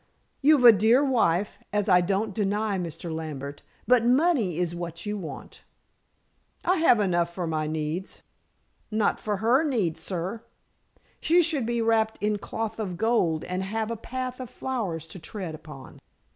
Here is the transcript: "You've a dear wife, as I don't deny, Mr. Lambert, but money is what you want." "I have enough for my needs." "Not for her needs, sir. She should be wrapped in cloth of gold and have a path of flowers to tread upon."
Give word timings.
"You've 0.41 0.63
a 0.65 0.71
dear 0.71 1.05
wife, 1.05 1.59
as 1.71 1.87
I 1.87 2.01
don't 2.01 2.33
deny, 2.33 2.79
Mr. 2.79 3.13
Lambert, 3.13 3.61
but 3.87 4.03
money 4.03 4.57
is 4.57 4.73
what 4.73 5.05
you 5.05 5.15
want." 5.15 5.63
"I 6.65 6.77
have 6.77 6.99
enough 6.99 7.31
for 7.35 7.45
my 7.45 7.67
needs." 7.67 8.23
"Not 8.89 9.19
for 9.19 9.37
her 9.37 9.63
needs, 9.63 9.99
sir. 9.99 10.41
She 11.19 11.43
should 11.43 11.67
be 11.67 11.83
wrapped 11.83 12.17
in 12.19 12.39
cloth 12.39 12.79
of 12.79 12.97
gold 12.97 13.43
and 13.43 13.61
have 13.61 13.91
a 13.91 13.95
path 13.95 14.39
of 14.39 14.49
flowers 14.49 15.05
to 15.05 15.19
tread 15.19 15.53
upon." 15.53 16.01